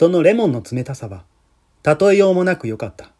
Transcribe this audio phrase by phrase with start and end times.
[0.00, 1.24] そのレモンの冷たさは、
[1.84, 3.10] 例えようもなく良かった。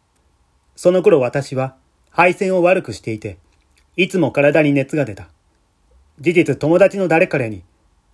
[0.77, 1.77] その頃私は、
[2.09, 3.37] 配線を悪くしていて、
[3.99, 5.29] いつも体に熱が出た。
[6.21, 7.65] 事実友達の誰彼に、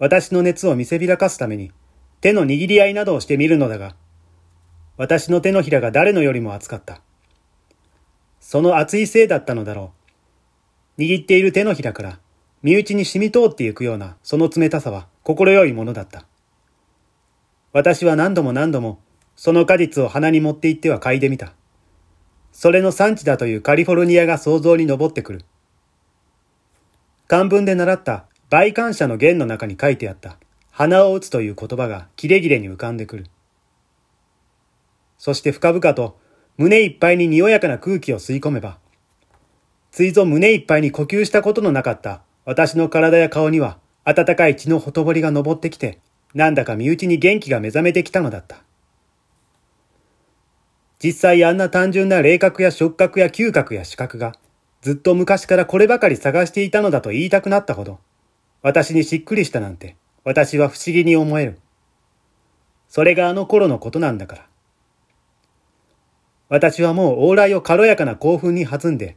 [0.01, 1.71] 私の熱を見せびらかすために、
[2.21, 3.95] 手の握り合いなどをしてみるのだが、
[4.97, 7.01] 私の手のひらが誰のよりも熱かった。
[8.41, 9.93] その熱いせいだったのだろ
[10.99, 11.03] う。
[11.03, 12.19] 握っている手のひらから、
[12.65, 16.27] 身内に染み通っていくようなその冷たさは心よいものだった。
[17.73, 19.01] 私は何度も何度も
[19.37, 21.53] その果実を鼻に持って行っては嗅いでみた。
[22.53, 25.45] それの産地だというカリフォルニアが想像に上ってくる。
[27.29, 30.39] 漢文で習った倍感謝の弦の中に書いてあった
[30.71, 33.27] 鼻を打つという言葉がキレキレに浮かんでくる。
[35.19, 36.19] そして深々と
[36.57, 38.79] 胸いっぱいににおやかな空気を吸い込めば、
[39.91, 45.99] ついぞ胸いっぱいに呼吸したことのなかった私の体や顔には温かい血のほとぼりが昇ってきて、
[46.37, 48.59] なんだか身内に元気が目覚めてきたのだった。
[51.03, 54.35] 実際あんな単純な霊覚や触覚や嗅覚や視覚が、
[54.83, 58.01] ずっと昔からこればかり探していたのだと言いたくなったほど、
[58.61, 61.59] 私にしっくりしたなんて、私は不思議に思える。
[62.87, 64.47] それがあの頃のことなんだから。
[66.51, 69.17] 私はもう往来を軽やかな興奮に弾んで、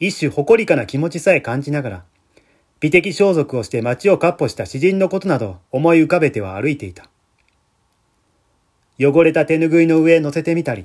[0.00, 2.04] 一種誇りかな気持ちさえ感じながら、
[2.84, 7.08] 美的装束をして街をかっ歩した詩人のことなど思い浮かべては歩いていた。
[9.00, 10.84] 汚れた手ぬぐいの上へ乗せてみたり、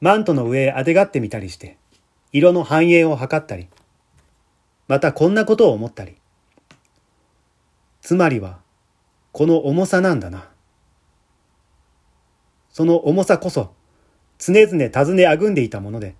[0.00, 1.76] マントの上へあてがってみたりして、
[2.30, 3.66] 色の反映を図ったり、
[4.86, 6.14] またこんなことを思ったり。
[8.00, 8.60] つまりは、
[9.32, 10.48] この重さなんだな。
[12.70, 13.72] その重さこそ、
[14.38, 16.14] 常々尋ねあぐんでいたもので、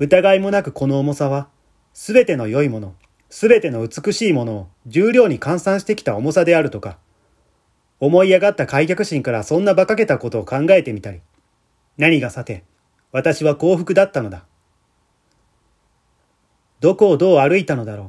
[0.00, 1.46] 疑いもなくこの重さは、
[1.94, 2.96] すべての良いもの、
[3.30, 6.98] すべての美しいものを重量に換算してきた重さであるとか、
[8.00, 11.20] 思い上がった開脚心からそんな馬鹿げたことを考えてみたり、
[11.96, 12.64] 何がさて、
[13.12, 14.44] 私は幸福だったのだ。
[16.80, 18.08] どこをどう歩いたのだろう。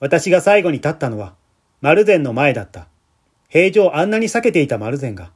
[0.00, 1.34] 私が最後に立ったのは、
[1.80, 2.88] 丸善の前だった。
[3.48, 5.30] 平常あんなに避けていた丸善が、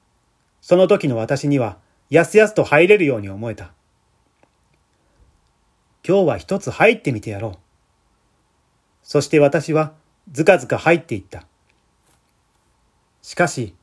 [0.61, 1.79] その時の私には、
[2.11, 3.73] やすやすと入れるように思えた。
[6.07, 7.64] 今日は一つ入ってみてやろう。
[9.05, 9.93] そして私は
[10.33, 11.47] ずかずか入っていった。
[13.23, 13.75] しかし、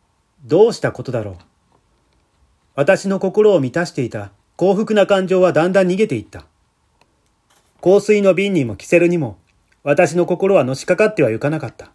[0.43, 1.35] どうしたことだろう。
[2.75, 6.45] 私の心を満たしていた幸福な感情はだんだん逃げていった。
[7.81, 9.37] 香水の瓶にもキセルにも、
[9.83, 11.91] 私の心はのしかかってはいかなかった。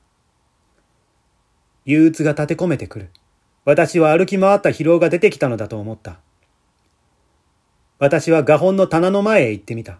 [1.84, 3.10] 憂鬱が立て込めてくる。
[3.64, 6.18] 私は歩き回った疲労が出てきたのだと思った。
[7.98, 9.98] 私は画本の棚の前へ行ってみた。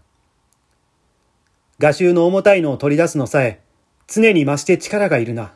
[1.78, 3.60] 画集の重たいのを取り出すのさえ、
[4.06, 5.52] 常に増して力がいるな、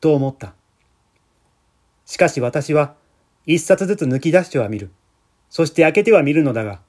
[0.00, 0.54] と思った。
[2.06, 2.94] しかし私は、
[3.46, 4.90] 一冊ずつ抜き出してはみる。
[5.48, 6.80] そして開けてはみるのだが、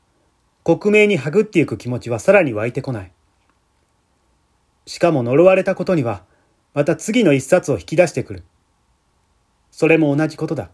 [0.63, 3.11] 克明にはぐっていく気持ちはさらに湧いてこない。
[4.85, 6.23] しかも呪われたことには、
[6.75, 8.43] また次の一冊を引き出してくる。
[9.71, 10.69] それも同じことだ。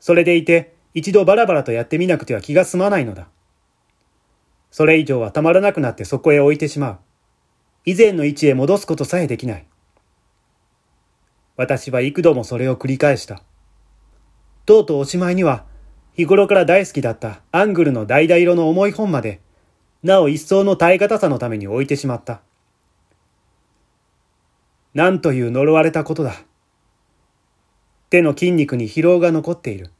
[0.00, 3.28] それでいて、一度バラバラとやってみなくては気が済まないのだ。
[4.72, 6.98] それ以上はたまらなくなってそこへ置いてしまう。
[7.84, 9.66] 以前の位置へ戻すことさえできない。
[11.56, 13.42] 私は幾度もそれを繰り返した。
[14.64, 15.66] とうとうおしまいには、
[16.14, 19.40] 日頃から大好きだったアングルの橙色の重い本まで、
[20.02, 22.40] なお一層の耐え難さのために置いてしまった。
[24.94, 26.34] なんという呪われたことだ。
[28.08, 29.90] 手の筋肉に疲労が残っている。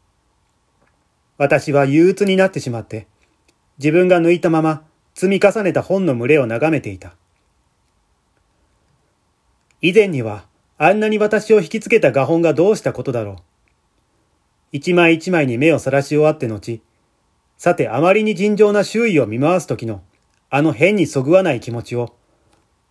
[1.37, 3.06] 私は憂鬱になってしまって、
[3.82, 4.84] 自分が抜いたまま
[5.15, 7.16] 積み重ねた本の群れを眺めていた。
[9.81, 10.44] 以前には
[10.78, 13.37] あんなに私を引きつけた画本がどうしたことだろう。
[14.71, 16.81] 一枚一枚に目をさらし終わって後、
[17.59, 20.03] さてあまりに尋常な周囲を見回す時の
[20.48, 22.15] あの変にそぐわない気持ちを、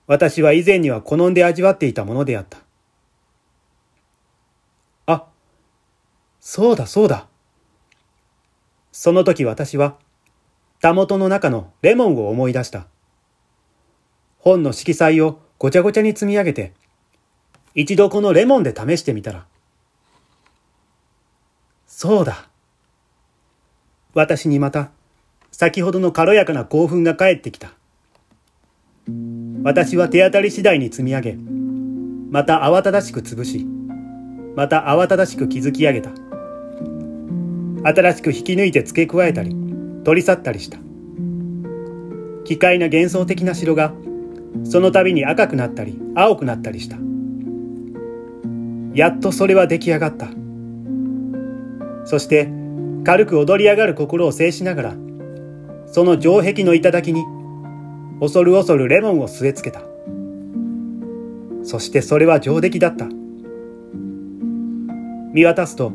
[0.07, 2.57] 私は以前には好んで味わっていたものであった。
[5.05, 5.27] あ、
[6.41, 7.27] そうだそうだ。
[8.91, 9.97] その時私は、
[10.81, 12.87] たもとの中のレモンを思い出した。
[14.39, 16.73] 本の色彩をごちゃごちゃに積み上げて、
[17.75, 19.45] 一度このレモンで試してみたら。
[21.85, 22.49] そうだ。
[24.15, 24.89] 私にまた、
[25.51, 27.73] 先ほどの軽やかな興奮が返ってきた。
[29.63, 31.37] 私は手当たり次第に積み上げ、
[32.31, 33.67] また慌ただしく潰し、
[34.55, 36.09] また慌ただしく築き上げた。
[37.83, 39.60] 新しく引き抜いて付け加えたり、
[40.03, 40.77] 取り去ったりした
[42.43, 43.93] 奇怪な幻想的な城が
[44.63, 46.97] その度に赤くなったり青くなったりした
[48.93, 50.27] やっとそれは出来上がった
[52.05, 52.51] そして
[53.03, 54.95] 軽く踊り上がる心を制しながら、
[55.87, 57.23] その城壁の頂に
[58.19, 59.83] 恐る恐るレモンを据え付けた。
[61.63, 63.07] そしてそれは上出来だった。
[65.33, 65.91] 見渡すと、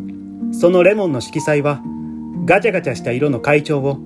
[0.52, 1.80] そのレモンの色彩は
[2.46, 3.98] ガチャガチャした色の海鳥を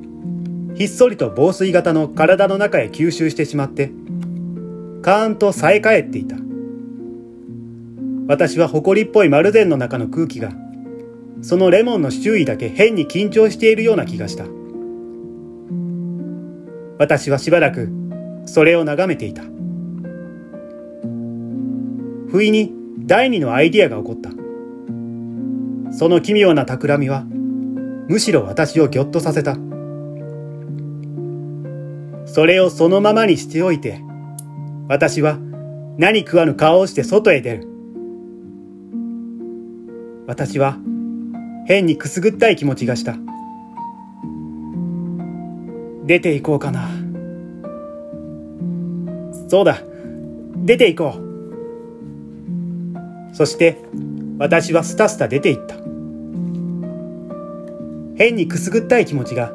[0.75, 3.93] ひっそりと防水型の体の中へ吸収してしまって、
[5.03, 6.37] カーンと冴え返っていた。
[8.29, 10.53] 私は埃っぽい丸善の中の空気が、
[11.43, 14.47] そのレモンの周囲だけ変に緊張しているような気がした。
[16.97, 17.91] 私はしばらく
[18.47, 19.43] それを眺めていた。
[22.31, 24.31] 不意に第二のアイディアが起こった。
[25.93, 27.27] その奇妙な企みは、
[28.11, 29.55] むしろ私をぎょっとさせた。
[32.27, 34.01] それをそのままにしておいて、
[34.89, 35.39] 私は
[35.97, 37.69] 何食わぬ顔をして外へ出る。
[40.27, 40.77] 私は
[41.69, 43.15] 変にくすぐったい気持ちがした。
[46.05, 46.89] 出て行こうかな。
[49.49, 49.79] そうだ、
[50.57, 51.15] 出て行こ
[53.33, 53.37] う。
[53.37, 53.79] そして
[54.37, 55.80] 私はスタスタ出て行った。
[58.21, 59.51] 変にくすぐったい気持ちが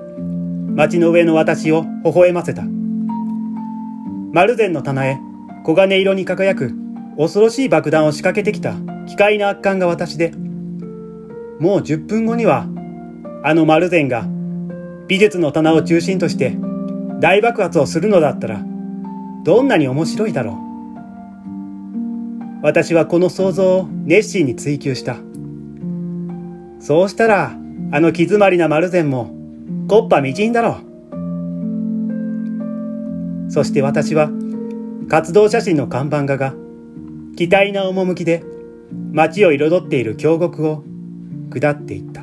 [0.76, 2.64] 町の上の私を微笑ませた。
[4.34, 5.20] 丸善の棚へ
[5.64, 6.74] 黄金色に輝く
[7.16, 8.74] 恐ろしい爆弾を仕掛けてきた
[9.06, 10.32] 機械な圧巻が私で、
[11.60, 12.66] もう10分後には、
[13.44, 14.26] あの丸善が
[15.08, 16.58] 美術の棚を中心として
[17.20, 18.66] 大爆発をするのだったら、
[19.44, 20.54] どんなに面白いだろ
[22.62, 22.64] う。
[22.64, 25.18] 私はこの想像を熱心に追求した。
[26.80, 27.60] そうしたら、
[27.92, 29.32] あの気詰まりな丸善も
[29.88, 30.96] コッパみじんだろう。
[33.52, 34.30] そして私は
[35.08, 36.54] 活動写真の看板画が
[37.38, 38.44] 期待な趣で
[39.12, 40.84] 街を彩っている峡谷を
[41.52, 42.15] 下っていった。